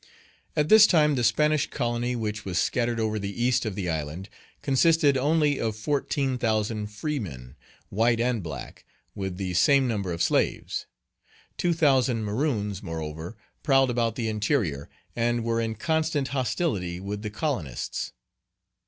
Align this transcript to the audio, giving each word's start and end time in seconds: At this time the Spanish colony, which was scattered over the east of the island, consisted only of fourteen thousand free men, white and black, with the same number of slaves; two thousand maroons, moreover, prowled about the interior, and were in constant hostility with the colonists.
At 0.55 0.67
this 0.67 0.87
time 0.87 1.13
the 1.13 1.23
Spanish 1.23 1.69
colony, 1.69 2.15
which 2.15 2.43
was 2.43 2.57
scattered 2.57 2.99
over 2.99 3.19
the 3.19 3.39
east 3.39 3.67
of 3.67 3.75
the 3.75 3.87
island, 3.87 4.29
consisted 4.63 5.15
only 5.15 5.59
of 5.59 5.75
fourteen 5.75 6.39
thousand 6.39 6.87
free 6.87 7.19
men, 7.19 7.55
white 7.89 8.19
and 8.19 8.41
black, 8.41 8.83
with 9.13 9.37
the 9.37 9.53
same 9.53 9.87
number 9.87 10.11
of 10.11 10.23
slaves; 10.23 10.87
two 11.55 11.73
thousand 11.73 12.23
maroons, 12.23 12.81
moreover, 12.81 13.37
prowled 13.61 13.91
about 13.91 14.15
the 14.15 14.27
interior, 14.27 14.89
and 15.15 15.43
were 15.43 15.61
in 15.61 15.75
constant 15.75 16.29
hostility 16.29 16.99
with 16.99 17.21
the 17.21 17.29
colonists. 17.29 18.11